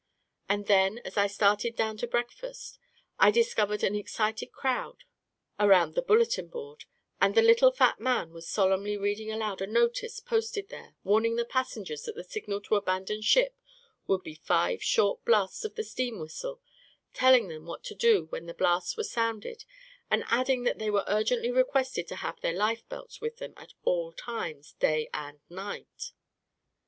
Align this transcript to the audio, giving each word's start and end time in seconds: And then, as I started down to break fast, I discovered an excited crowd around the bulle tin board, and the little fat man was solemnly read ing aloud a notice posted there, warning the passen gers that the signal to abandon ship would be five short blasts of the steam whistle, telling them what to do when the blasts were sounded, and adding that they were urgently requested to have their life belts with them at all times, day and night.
And 0.49 0.65
then, 0.65 0.97
as 1.05 1.15
I 1.15 1.27
started 1.27 1.75
down 1.75 1.95
to 1.97 2.07
break 2.07 2.31
fast, 2.31 2.79
I 3.19 3.29
discovered 3.29 3.83
an 3.83 3.93
excited 3.93 4.51
crowd 4.51 5.03
around 5.59 5.93
the 5.93 6.01
bulle 6.01 6.25
tin 6.25 6.47
board, 6.47 6.85
and 7.21 7.35
the 7.35 7.43
little 7.43 7.71
fat 7.71 7.99
man 7.99 8.31
was 8.33 8.49
solemnly 8.49 8.97
read 8.97 9.19
ing 9.19 9.31
aloud 9.31 9.61
a 9.61 9.67
notice 9.67 10.19
posted 10.19 10.69
there, 10.69 10.95
warning 11.03 11.35
the 11.35 11.45
passen 11.45 11.85
gers 11.85 12.01
that 12.05 12.15
the 12.15 12.23
signal 12.23 12.61
to 12.61 12.77
abandon 12.77 13.21
ship 13.21 13.55
would 14.07 14.23
be 14.23 14.33
five 14.33 14.81
short 14.81 15.23
blasts 15.23 15.63
of 15.65 15.75
the 15.75 15.83
steam 15.83 16.17
whistle, 16.19 16.63
telling 17.13 17.47
them 17.47 17.67
what 17.67 17.83
to 17.83 17.93
do 17.93 18.25
when 18.31 18.47
the 18.47 18.55
blasts 18.55 18.97
were 18.97 19.03
sounded, 19.03 19.65
and 20.09 20.23
adding 20.29 20.63
that 20.63 20.79
they 20.79 20.89
were 20.89 21.05
urgently 21.07 21.51
requested 21.51 22.07
to 22.07 22.15
have 22.15 22.39
their 22.41 22.55
life 22.57 22.89
belts 22.89 23.21
with 23.21 23.37
them 23.37 23.53
at 23.55 23.75
all 23.83 24.11
times, 24.11 24.73
day 24.79 25.07
and 25.13 25.41
night. 25.47 26.13